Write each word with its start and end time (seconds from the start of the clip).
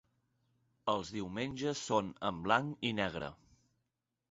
Els 0.93 1.11
diumenges 1.17 1.85
són 1.91 2.11
en 2.31 2.41
blanc 2.49 2.91
i 2.91 2.93
negre. 3.03 3.33